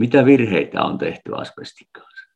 [0.00, 2.26] Mitä virheitä on tehty asbestin kanssa?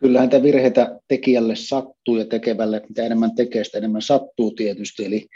[0.00, 5.04] Kyllähän tämä virheitä tekijälle sattuu ja tekevälle, mitä enemmän tekee, sitä enemmän sattuu tietysti.
[5.04, 5.26] Eli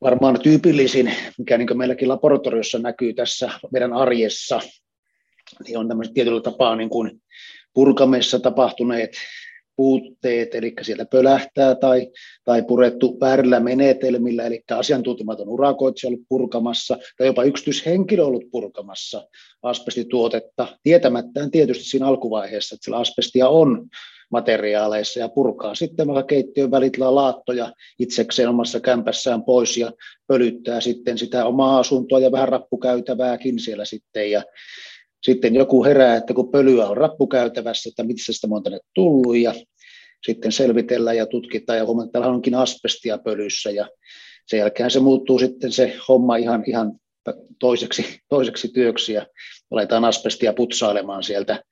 [0.00, 4.60] varmaan tyypillisin, mikä niin meilläkin laboratoriossa näkyy tässä meidän arjessa,
[5.64, 7.22] niin on tämmöiset tietyllä tapaa niin kuin
[7.74, 9.10] purkameissa tapahtuneet
[9.76, 12.10] puutteet, eli sieltä pölähtää tai,
[12.44, 19.28] tai purettu väärillä menetelmillä, eli asiantuntematon urakoitsija ollut purkamassa, tai jopa yksityishenkilö ollut purkamassa
[19.62, 23.88] asbestituotetta, tietämättään tietysti siinä alkuvaiheessa, että sillä asbestia on
[24.30, 29.92] materiaaleissa ja purkaa sitten vaikka keittiön välitellä laattoja itsekseen omassa kämpässään pois ja
[30.26, 34.42] pölyttää sitten sitä omaa asuntoa ja vähän rappukäytävääkin siellä sitten ja
[35.24, 39.54] sitten joku herää, että kun pölyä on rappukäytävässä, että mistä sitä on tänne tullut ja
[40.26, 43.88] sitten selvitellään ja tutkitaan ja huomataan, että täällä onkin asbestia pölyssä ja
[44.46, 46.92] sen jälkeen se muuttuu sitten se homma ihan, ihan
[47.58, 49.26] toiseksi, toiseksi työksi ja
[49.70, 51.62] aletaan asbestia putsailemaan sieltä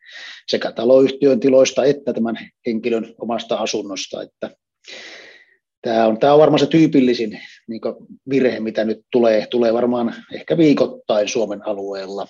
[0.48, 4.22] sekä taloyhtiön tiloista että tämän henkilön omasta asunnosta.
[4.22, 4.50] Että
[5.82, 7.80] tämä, on, tämä on varmaan se tyypillisin niin
[8.30, 12.26] virhe, mitä nyt tulee, tulee varmaan ehkä viikoittain Suomen alueella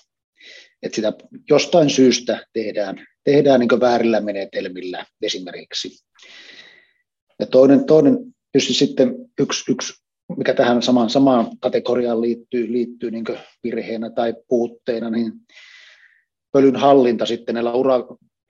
[0.82, 1.12] että sitä
[1.50, 5.88] jostain syystä tehdään, tehdään niin väärillä menetelmillä esimerkiksi.
[7.40, 8.18] Ja toinen, toinen
[8.52, 10.02] tietysti sitten yksi, yksi
[10.36, 13.24] mikä tähän samaan, samaan kategoriaan liittyy, liittyy niin
[13.64, 15.32] virheenä tai puutteena, niin
[16.52, 17.94] pölyn hallinta sitten näillä ura,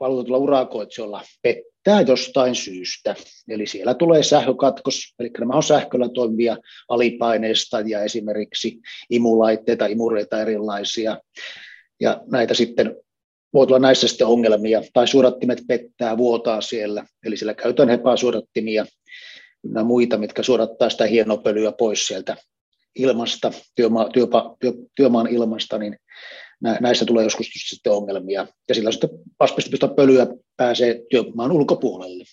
[0.00, 3.14] valvotuilla urakoitsijoilla pettää jostain syystä.
[3.48, 6.56] Eli siellä tulee sähkökatkos, eli nämä on sähköllä toimivia
[6.88, 11.18] alipaineista ja esimerkiksi imulaitteita, imureita erilaisia
[12.02, 12.96] ja näitä sitten
[13.54, 18.86] voi tulla näissä sitten ongelmia, tai suodattimet pettää, vuotaa siellä, eli siellä käytetään hepasuodattimia
[19.74, 22.36] ja muita, mitkä suodattaa sitä hienopölyä pois sieltä
[22.96, 25.96] ilmasta, työma, työpa, työ, työmaan ilmasta, niin
[26.80, 28.46] näissä tulee joskus sitten ongelmia.
[28.68, 32.24] Ja sillä sitten asbestipista pölyä pääsee työmaan ulkopuolelle.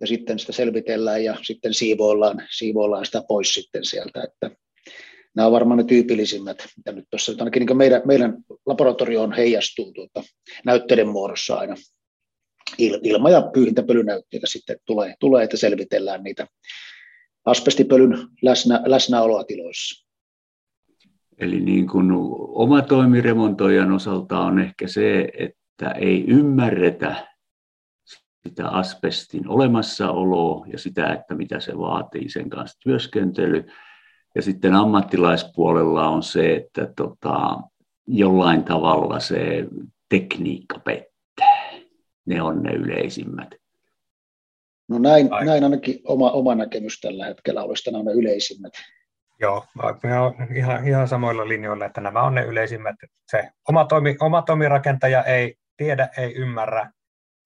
[0.00, 4.22] Ja sitten sitä selvitellään ja sitten siivoillaan, siivoillaan sitä pois sitten sieltä.
[4.22, 4.56] Että
[5.34, 10.22] nämä ovat varmaan ne tyypillisimmät, mitä nyt tuossa ainakin niin meidän, meidän laboratorioon heijastuu tuota,
[10.64, 11.74] näytteiden muodossa aina
[12.78, 16.46] ilma- ja pyyhintäpölynäytteitä sitten tulee, tulee, että selvitellään niitä
[17.44, 20.06] asbestipölyn läsnä, läsnäoloa tiloissa.
[21.38, 22.08] Eli niin kuin
[22.48, 27.26] oma toimiremontoijan osalta on ehkä se, että ei ymmärretä
[28.48, 33.64] sitä asbestin olemassaoloa ja sitä, että mitä se vaatii sen kanssa työskentely.
[34.34, 37.60] Ja sitten ammattilaispuolella on se, että tota,
[38.06, 39.64] jollain tavalla se
[40.08, 41.70] tekniikka pettää.
[42.26, 43.54] Ne on ne yleisimmät.
[44.88, 48.72] No näin, näin ainakin oma, oma näkemys tällä hetkellä olisi, nämä on ne yleisimmät.
[49.40, 49.64] Joo,
[50.56, 52.96] ihan, ihan samoilla linjoilla, että nämä on ne yleisimmät.
[53.30, 56.90] Se oma, toimi, oma toimirakentaja ei tiedä, ei ymmärrä,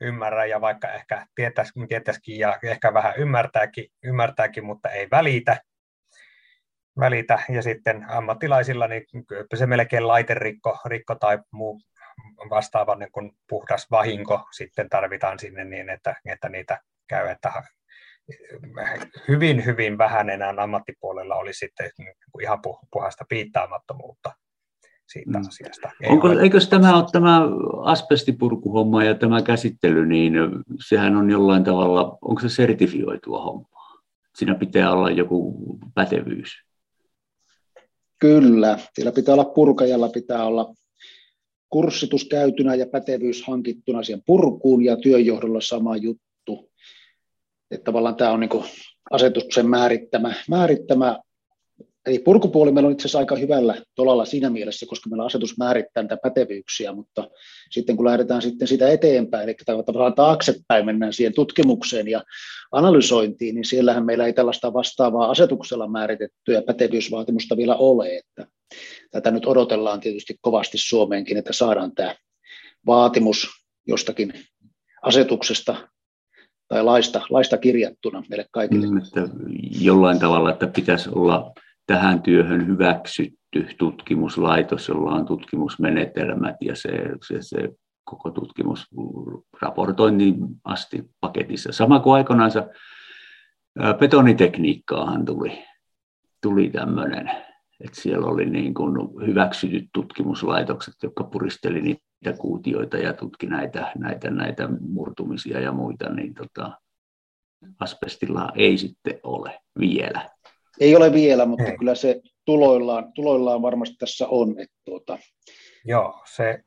[0.01, 5.61] ymmärrä ja vaikka ehkä tietäisikin, tietäisikin ja ehkä vähän ymmärtääkin, ymmärtääkin, mutta ei välitä,
[7.01, 7.39] välitä.
[7.49, 9.05] Ja sitten ammattilaisilla niin
[9.55, 11.81] se melkein laiterikko rikko tai muu
[12.51, 17.53] vastaava niin kuin puhdas vahinko sitten tarvitaan sinne niin, että, että niitä käy, että
[19.29, 21.91] hyvin, hyvin vähän enää ammattipuolella oli sitten
[22.43, 22.59] ihan
[22.91, 24.33] puhasta piittaamattomuutta
[25.07, 25.45] siitä mm.
[25.49, 25.91] asiasta.
[26.01, 26.43] Ei Onko, ole...
[26.43, 27.41] Eikös tämä ole tämä
[27.83, 30.35] asbestipurkuhomma ja tämä käsittely, niin
[30.89, 33.93] sehän on jollain tavalla, onko se sertifioitua hommaa?
[34.35, 35.57] Siinä pitää olla joku
[35.95, 36.66] pätevyys.
[38.27, 40.75] Kyllä, siellä pitää olla purkajalla, pitää olla
[41.69, 46.71] kurssitus käytynä ja pätevyys hankittuna siihen purkuun ja työjohdolla sama juttu.
[47.71, 48.65] Että tavallaan tämä on niin
[49.11, 51.19] asetuksen määrittämä, määrittämä
[52.07, 56.03] eli purkupuoli meillä on itse asiassa aika hyvällä tolalla siinä mielessä, koska meillä asetus määrittää
[56.03, 57.31] näitä pätevyyksiä, mutta
[57.71, 62.23] sitten kun lähdetään sitten sitä eteenpäin, eli tavallaan taaksepäin mennään siihen tutkimukseen ja
[62.73, 68.47] analysointiin, niin siellähän meillä ei tällaista vastaavaa asetuksella määritettyä pätevyysvaatimusta vielä ole, että
[69.11, 72.15] tätä nyt odotellaan tietysti kovasti Suomeenkin, että saadaan tämä
[72.87, 73.49] vaatimus
[73.87, 74.33] jostakin
[75.03, 75.77] asetuksesta
[76.69, 78.87] tai laista, laista kirjattuna meille kaikille.
[78.87, 79.29] Mm, että
[79.81, 81.53] jollain tavalla, että pitäisi olla
[81.87, 86.91] tähän työhön hyväksytty tutkimuslaitos, jolla on tutkimusmenetelmät ja se,
[87.27, 87.69] se, se
[88.05, 91.73] koko tutkimusraportoinnin asti paketissa.
[91.73, 92.51] Sama kuin aikoinaan
[93.99, 95.65] betonitekniikkaahan tuli,
[96.43, 97.31] tuli tämmöinen,
[97.81, 98.97] että siellä oli niin kuin
[99.27, 106.35] hyväksytyt tutkimuslaitokset, jotka puristeli niitä kuutioita ja tutki näitä, näitä, näitä murtumisia ja muita, niin
[106.35, 106.73] tota,
[107.81, 110.36] asbestilla ei sitten ole vielä.
[110.81, 111.79] Ei ole vielä, mutta Ei.
[111.79, 114.51] kyllä se tuloillaan, tuloillaan varmasti tässä on.
[114.51, 115.19] Että tuota...
[115.85, 116.65] Joo, se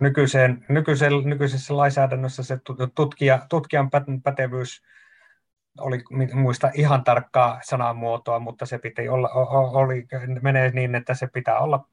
[0.00, 2.58] nykyiseen, nykyiseen, nykyisessä lainsäädännössä se
[2.94, 3.90] tutkija, tutkijan
[4.24, 4.82] pätevyys
[5.80, 9.28] oli, muista ihan tarkkaa sanamuotoa, mutta se piti olla,
[9.72, 10.06] oli,
[10.42, 11.88] menee niin, että se pitää olla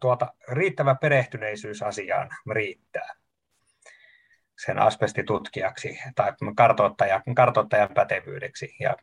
[0.00, 3.14] tuota, riittävä perehtyneisyys asiaan riittää
[4.64, 8.76] sen asbestitutkijaksi tai kartoittajan, kartoittajan pätevyydeksi.
[8.80, 8.96] Ja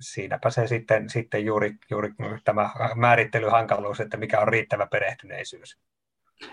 [0.00, 2.10] siinäpä se sitten, sitten juuri, juuri
[2.44, 5.78] tämä määrittelyhankaluus, että mikä on riittävä perehtyneisyys.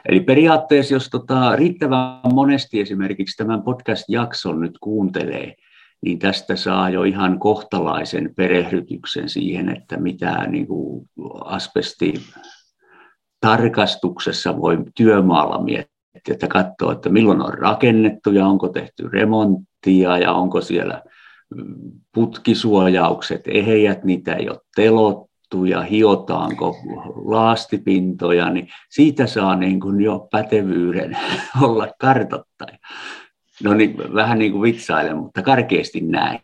[0.10, 5.56] Eli periaatteessa, jos tota, riittävän monesti esimerkiksi tämän podcast-jakson nyt kuuntelee,
[6.02, 11.10] niin tästä saa jo ihan kohtalaisen perehdytyksen siihen, että mitä niin kuin
[11.46, 12.14] asbesti
[13.40, 15.88] tarkastuksessa voi työmaalla miettiä,
[16.32, 21.04] että katsoo, että milloin on rakennettu ja onko tehty remonttia ja onko siellä
[22.14, 26.76] putkisuojaukset eheät, niitä ei ole telottu ja hiotaanko
[27.26, 31.18] laastipintoja, niin siitä saa niin kuin jo pätevyyden
[31.64, 32.78] olla kartottaja.
[33.64, 36.40] No niin, vähän niin kuin vitsailen, mutta karkeasti näin.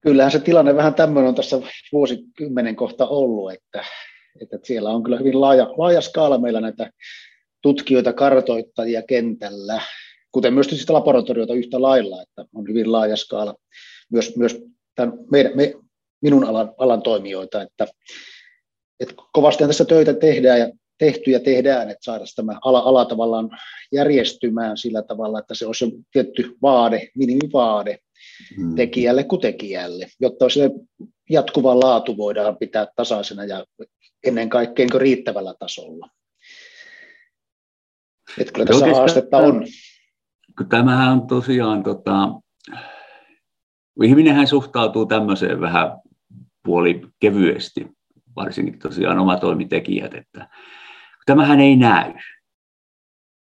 [0.00, 1.56] Kyllähän se tilanne vähän tämmöinen on tässä
[1.92, 3.84] vuosikymmenen kohta ollut, että,
[4.40, 6.90] että siellä on kyllä hyvin laaja, laaja skaala meillä näitä
[7.62, 9.80] tutkijoita, kartoittajia kentällä,
[10.36, 13.54] kuten myös sitä laboratoriota yhtä lailla, että on hyvin laaja skaala
[14.12, 14.62] myös, myös
[14.94, 15.74] tämän meidän, me,
[16.20, 17.86] minun alan, alan toimijoita, että,
[19.00, 23.50] että kovasti tässä töitä tehdään ja tehty ja tehdään, että saada tämä ala, ala tavallaan
[23.92, 27.98] järjestymään sillä tavalla, että se olisi tietty vaade, minimivaade
[28.56, 28.74] hmm.
[28.74, 30.70] tekijälle kuin tekijälle, jotta se
[31.30, 33.64] jatkuva laatu voidaan pitää tasaisena ja
[34.24, 36.08] ennen kaikkea niin riittävällä tasolla.
[38.38, 39.66] Että kyllä tässä haastetta on
[40.56, 42.28] kun tämähän on tosiaan, tota,
[44.02, 45.90] ihminenhän suhtautuu tämmöiseen vähän
[46.64, 47.86] puoli kevyesti,
[48.36, 50.48] varsinkin tosiaan omatoimitekijät, että
[51.26, 52.14] tämähän ei näy.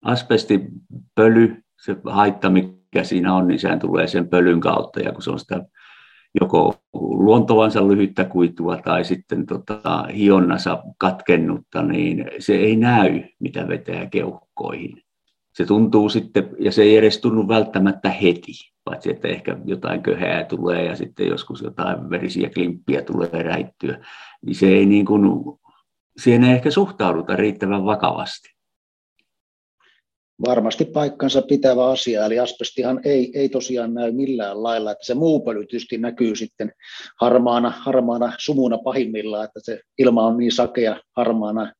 [0.05, 5.31] Asbestipöly, se haitta, mikä siinä on, niin sehän tulee sen pölyn kautta, ja kun se
[5.31, 5.65] on sitä
[6.41, 14.05] joko luontovansa lyhyttä kuitua tai sitten tota, hionnassa katkennutta, niin se ei näy, mitä vetää
[14.05, 15.03] keuhkoihin
[15.61, 18.51] se tuntuu sitten, ja se ei edes tunnu välttämättä heti,
[18.83, 24.05] paitsi että ehkä jotain köhää tulee ja sitten joskus jotain verisiä klimppiä tulee räittyä,
[24.45, 25.23] niin se ei niin kuin,
[26.17, 28.49] siihen ei ehkä suhtauduta riittävän vakavasti.
[30.45, 35.39] Varmasti paikkansa pitävä asia, eli asbestihan ei, ei tosiaan näy millään lailla, että se muu
[35.39, 36.73] pöly tietysti näkyy sitten
[37.21, 41.73] harmaana, harmaana sumuna pahimmillaan, että se ilma on niin sakea harmaana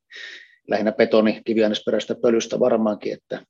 [0.71, 3.45] lähinnä betoni kiviainesperäistä pölystä varmaankin, että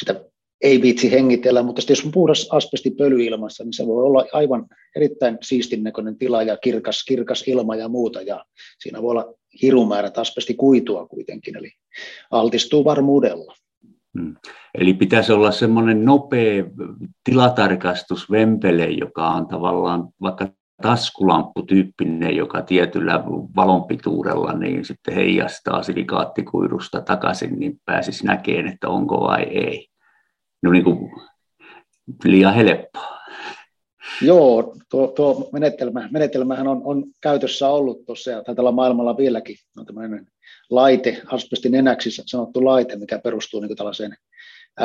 [0.00, 0.20] sitä
[0.60, 5.38] ei viitsi hengitellä, mutta jos on puhdas asbestipöly ilmassa, niin se voi olla aivan erittäin
[5.42, 8.44] siistin näköinen tila ja kirkas, kirkas ilma ja muuta, ja
[8.78, 11.70] siinä voi olla hirumäärät asbestikuitua kuitenkin, eli
[12.30, 13.54] altistuu varmuudella.
[14.18, 14.36] Hmm.
[14.74, 16.64] Eli pitäisi olla semmoinen nopea
[17.24, 20.48] tilatarkastus vempele, joka on tavallaan vaikka
[20.82, 23.24] taskulampputyyppinen, joka tietyllä
[23.56, 29.88] valonpituudella niin sitten heijastaa silikaattikuidusta takaisin, niin pääsisi näkemään, että onko vai ei.
[30.62, 31.10] No niin kuin
[32.24, 33.16] liian helppoa.
[34.22, 39.86] Joo, tuo, tuo menetelmä, menetelmähän on, on käytössä ollut tuossa ja taitaa maailmalla vieläkin on
[39.86, 40.26] tämmöinen
[40.70, 44.16] laite, asbestin enäksi sanottu laite, mikä perustuu niin tällaiseen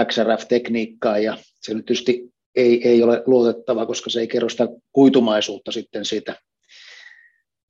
[0.06, 5.72] XRF-tekniikkaan ja se nyt tietysti ei, ei ole luotettava, koska se ei kerro sitä kuitumaisuutta
[5.72, 6.36] sitten siitä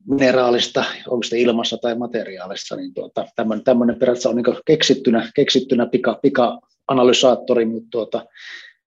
[0.08, 5.86] mineraalista, onko se ilmassa tai materiaalissa, niin tuota, tämmöinen, tämmöinen periaatteessa on niin keksittynä, keksittynä
[5.86, 8.26] pika, pika-analysaattori, mutta tuota,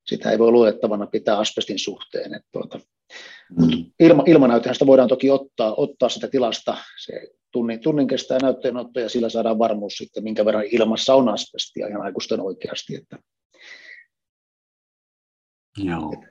[0.06, 2.34] sitä ei voi luotettavana pitää asbestin suhteen.
[2.34, 2.80] Että tuota,
[3.50, 3.84] Mm.
[4.00, 6.76] Ilma, ilmanäytehän sitä voidaan toki ottaa, ottaa sitä tilasta.
[7.04, 7.12] Se
[7.50, 12.02] tunnin, tunnin kestää näytteenotto ja sillä saadaan varmuus sitten, minkä verran ilmassa on asbestia ihan
[12.02, 12.96] aikuisten oikeasti.
[12.96, 13.18] Että.
[15.78, 16.24] Joo.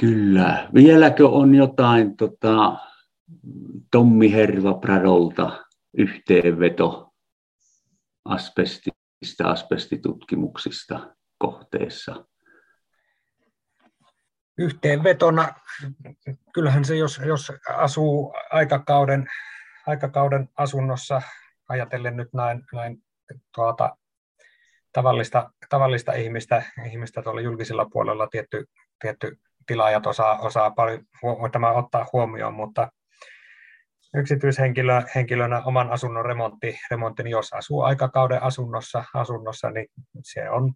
[0.00, 0.68] Kyllä.
[0.74, 2.78] Vieläkö on jotain tota,
[3.90, 5.64] Tommi Herva Pradolta
[5.98, 7.12] yhteenveto
[8.24, 12.24] asbestista, asbestitutkimuksista kohteessa?
[14.58, 15.54] Yhteenvetona,
[16.54, 19.28] kyllähän se, jos, jos asuu aikakauden,
[19.86, 21.22] aikakauden asunnossa,
[21.68, 23.02] ajatellen nyt näin, näin
[23.54, 23.96] tuota,
[24.92, 28.26] tavallista, tavallista ihmistä, ihmistä tuolla julkisella puolella.
[28.26, 28.64] Tietty,
[29.00, 31.04] tietty tilaajat osaa, osaa paljon,
[31.52, 32.88] tämä ottaa huomioon, mutta
[34.16, 39.86] yksityishenkilönä oman asunnon remontti, remontti, niin jos asuu aikakauden asunnossa, asunnossa, niin
[40.22, 40.72] se on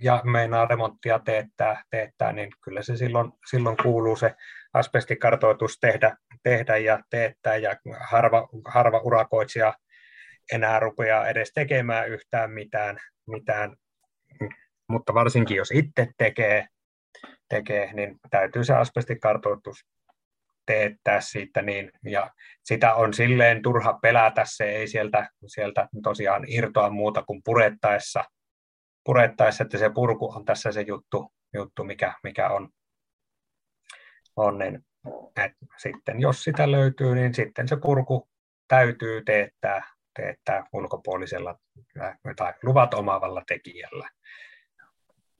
[0.00, 4.34] ja meinaa remonttia teettää, teettää niin kyllä se silloin, silloin kuuluu se
[4.74, 9.74] asbestikartoitus tehdä, tehdä ja teettää, ja harva, harva urakoitsija
[10.52, 13.76] enää rupeaa edes tekemään yhtään mitään, mitään.
[14.88, 16.66] mutta varsinkin jos itse tekee,
[17.48, 19.84] tekee, niin täytyy se asbestikartoitus
[20.66, 22.30] teettää siitä, niin, ja
[22.64, 28.24] sitä on silleen turha pelätä, se ei sieltä, sieltä tosiaan irtoa muuta kuin purettaessa,
[29.04, 32.68] purettaessa, että se purku on tässä se juttu, juttu mikä, mikä on,
[34.36, 34.84] on niin,
[35.36, 38.28] et sitten jos sitä löytyy, niin sitten se purku
[38.68, 39.82] täytyy teettää,
[40.18, 41.58] teettää ulkopuolisella
[42.36, 44.08] tai luvat omaavalla tekijällä.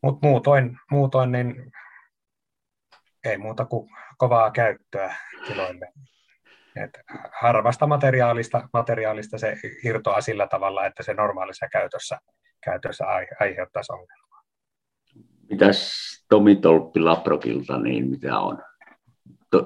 [0.02, 1.72] Mutta muutoin, muutoin niin
[3.24, 5.14] ei muuta kuin kovaa käyttöä
[5.46, 5.92] tiloille.
[6.84, 7.00] Et
[7.40, 12.18] harvasta materiaalista, materiaalista se irtoaa sillä tavalla, että se normaalissa käytössä,
[12.64, 13.04] käytössä
[13.40, 14.42] aiheuttaisi ongelmaa.
[15.50, 15.92] Mitäs
[16.28, 18.62] Tomi Tolppi Laprokilta, niin mitä on?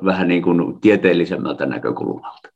[0.05, 2.49] Vähän niin kuin tieteellisemmältä näkökulmalta.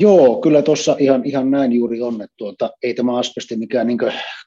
[0.00, 3.98] Joo, kyllä tuossa ihan, ihan näin juuri on, että tuota, ei tämä asbesti mikään niin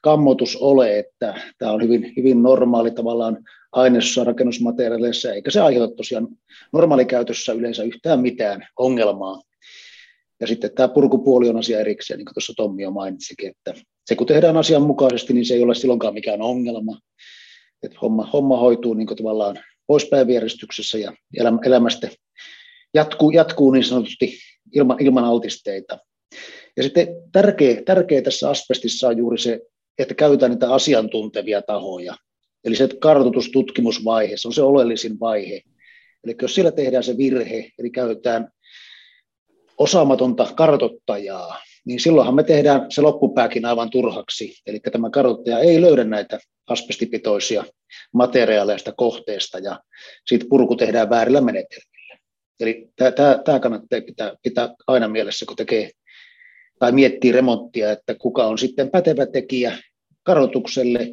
[0.02, 3.38] kammotus ole, että tämä on hyvin, hyvin normaali tavallaan
[3.72, 6.28] aineissa rakennusmateriaaleissa, eikä se aiheuta tosiaan
[6.72, 9.42] normaalikäytössä yleensä yhtään mitään ongelmaa.
[10.40, 13.74] Ja sitten tämä purkupuoli on asia erikseen, niin kuin tuossa Tommi jo mainitsikin, että
[14.06, 16.98] se kun tehdään asianmukaisesti, niin se ei ole silloinkaan mikään ongelma.
[17.82, 21.12] Että homma, homma hoituu niin tavallaan poispäin vieristyksessä ja
[21.64, 22.08] elämästä
[22.94, 24.38] jatkuu, jatkuu niin sanotusti
[24.74, 25.98] ilman, ilman altisteita.
[26.76, 29.60] Ja sitten tärkeä, tärkeä tässä asbestissa on juuri se,
[29.98, 32.14] että käytetään niitä asiantuntevia tahoja.
[32.64, 35.62] Eli se kartoitustutkimusvaihe, se on se oleellisin vaihe.
[36.24, 38.48] Eli jos siellä tehdään se virhe, eli käytetään
[39.78, 44.54] osaamatonta kartoittajaa, niin silloinhan me tehdään se loppupääkin aivan turhaksi.
[44.66, 47.64] Eli tämä kartoittaja ei löydä näitä asbestipitoisia
[48.14, 49.80] materiaaleja sitä kohteesta, ja
[50.26, 51.91] siitä purku tehdään väärillä menetelmillä.
[52.60, 52.88] Eli
[53.44, 55.90] tämä kannattaa pitää, pitää aina mielessä, kun tekee
[56.78, 59.78] tai miettii remonttia, että kuka on sitten pätevä tekijä
[60.22, 61.08] kartoitukselle,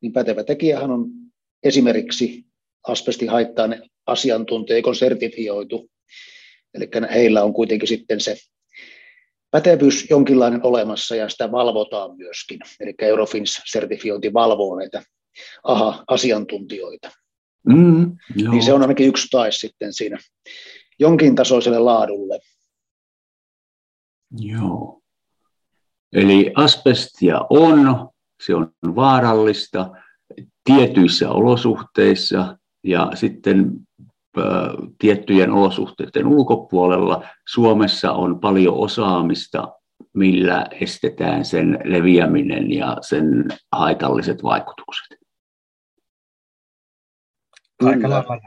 [0.00, 1.06] niin pätevä tekijähän on
[1.62, 2.44] esimerkiksi
[2.88, 5.90] asbestihaittaan asiantuntija, eikö sertifioitu.
[6.74, 8.36] Eli heillä on kuitenkin sitten se
[9.50, 12.60] pätevyys jonkinlainen olemassa ja sitä valvotaan myöskin.
[12.80, 15.02] Eli Eurofins-sertifiointi valvoo näitä
[15.64, 17.10] AHA-asiantuntijoita.
[17.66, 18.16] Mm,
[18.50, 20.18] niin se on ainakin yksi taisi sitten siinä
[21.02, 22.38] jonkin tasoiselle laadulle.
[24.38, 25.00] Joo.
[26.12, 28.08] Eli asbestia on,
[28.46, 29.90] se on vaarallista
[30.64, 33.72] tietyissä olosuhteissa ja sitten
[34.98, 39.68] tiettyjen olosuhteiden ulkopuolella Suomessa on paljon osaamista,
[40.14, 43.24] millä estetään sen leviäminen ja sen
[43.72, 45.18] haitalliset vaikutukset.
[47.84, 48.40] Aika lailla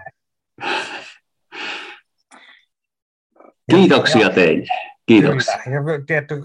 [3.72, 4.66] Kiitoksia teille.
[5.06, 5.58] Kiitoksia.
[5.64, 5.76] Kyllä.
[5.76, 6.36] Ja tietty,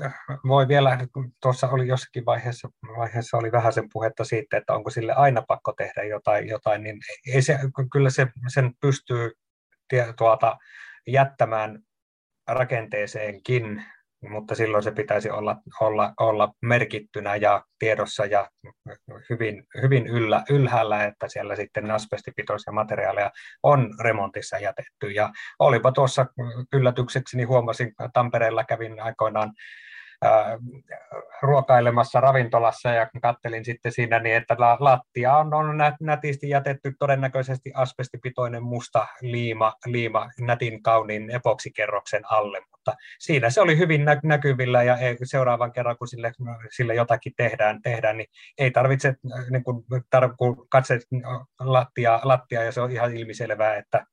[0.49, 0.99] voi vielä,
[1.43, 2.69] tuossa oli jossakin vaiheessa,
[2.99, 6.99] vaiheessa oli vähän sen puhetta siitä, että onko sille aina pakko tehdä jotain, jotain niin
[7.35, 7.59] ei se,
[7.93, 9.31] kyllä se, sen pystyy
[10.19, 10.57] tuota,
[11.07, 11.83] jättämään
[12.49, 13.85] rakenteeseenkin
[14.29, 18.51] mutta silloin se pitäisi olla, olla, olla merkittynä ja tiedossa ja
[19.31, 23.31] hyvin, hyvin yllä, ylhäällä, että siellä sitten asbestipitoisia materiaaleja
[23.63, 25.11] on remontissa jätetty.
[25.11, 26.27] Ja olipa tuossa
[26.73, 29.53] yllätykseksi, niin huomasin, Tampereella kävin aikoinaan
[31.43, 35.67] ruokailemassa ravintolassa ja kattelin sitten siinä niin, että lattia on, on
[36.01, 43.79] nätisti jätetty todennäköisesti asbestipitoinen musta liima, liima nätin kauniin epoksikerroksen alle, mutta siinä se oli
[43.79, 46.33] hyvin näkyvillä ja seuraavan kerran, kun sille,
[46.71, 48.29] sille jotakin tehdään, tehdään, niin
[48.59, 49.15] ei tarvitse
[49.51, 49.85] niin kun,
[50.17, 51.01] tar- kun katse
[51.61, 54.07] lattia, lattia ja se on ihan ilmiselvää, että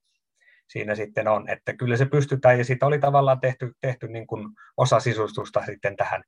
[0.67, 4.47] siinä sitten on, että kyllä se pystytään ja siitä oli tavallaan tehty, tehty niin kuin
[4.77, 6.23] osa sisustusta sitten tähän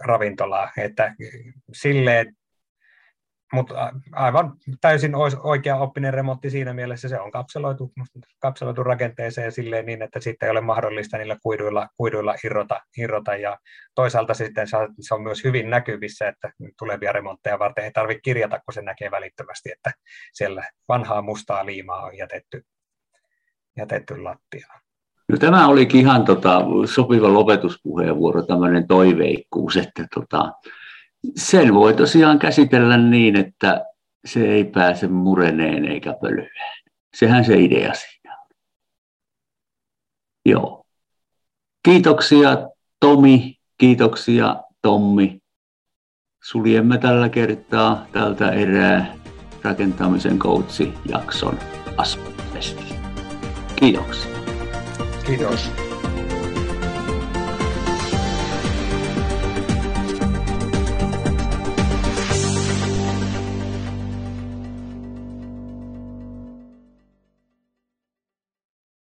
[0.00, 1.14] ravintolaan, että
[1.72, 2.36] silleen
[3.52, 7.92] mutta aivan täysin oikea oppinen remontti siinä mielessä, se on kapseloitu,
[8.38, 13.58] kapseloitu rakenteeseen silleen niin, että sitten ei ole mahdollista niillä kuiduilla, kuiduilla irrota, irrota, ja
[13.94, 14.66] toisaalta sitten
[15.00, 19.10] se on myös hyvin näkyvissä, että tulevia remontteja varten ei tarvitse kirjata, kun se näkee
[19.10, 19.92] välittömästi, että
[20.32, 22.62] siellä vanhaa mustaa liimaa on jätetty,
[23.76, 24.80] jätetty lattiaan.
[25.28, 30.52] No, tämä olikin ihan tota, sopiva lopetuspuheenvuoro, tämmöinen toiveikkuus, että tota,
[31.36, 33.84] sen voi tosiaan käsitellä niin, että
[34.24, 36.82] se ei pääse mureneen eikä pölyään.
[37.14, 38.46] Sehän se idea siinä on.
[40.46, 40.84] Joo.
[41.82, 42.68] Kiitoksia
[43.00, 45.38] Tomi, kiitoksia Tommi.
[46.44, 49.14] Suljemme tällä kertaa tältä erää
[49.62, 51.58] rakentamisen coachi jakson.
[53.76, 54.30] Kiitoksia.
[55.26, 55.91] Kiitos.